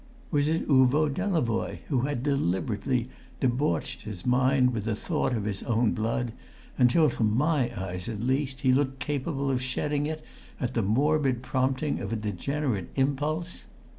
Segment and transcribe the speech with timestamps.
[0.31, 5.61] Was it Uvo Delavoye who had deliberately debauched his mind with the thought of his
[5.61, 6.33] own blood,
[6.75, 10.23] until to my eyes at least he looked capable of shedding it
[10.59, 13.67] at the morbid prompting of a degenerate impulse?